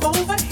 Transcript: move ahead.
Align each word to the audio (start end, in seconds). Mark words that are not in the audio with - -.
move 0.00 0.30
ahead. 0.30 0.49